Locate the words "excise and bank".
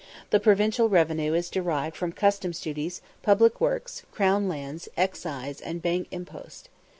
4.97-6.07